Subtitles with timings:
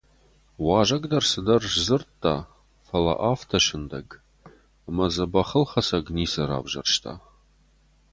[0.65, 2.35] Уазӕг дӕр цыдӕр сдзырдта,
[2.85, 4.09] фӕлӕ афтӕ сындӕг,
[4.87, 7.13] ӕмӕ дзы бӕхылхӕцӕг ницы равзӕрста.